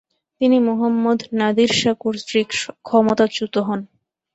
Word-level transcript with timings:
তিনি 0.41 0.57
মুহাম্মদ 0.67 1.19
নাদির 1.39 1.71
শাহ 1.79 1.95
কর্তৃক 2.01 2.49
ক্ষমতাচ্যুত 2.87 3.55
হন। 3.67 3.79